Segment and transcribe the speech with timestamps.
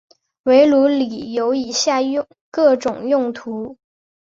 [0.45, 1.99] 围炉里有以下
[2.49, 3.77] 各种用途。